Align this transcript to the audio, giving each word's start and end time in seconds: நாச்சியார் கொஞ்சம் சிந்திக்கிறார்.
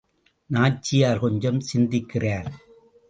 நாச்சியார் 0.45 1.19
கொஞ்சம் 1.19 1.61
சிந்திக்கிறார். 1.73 2.51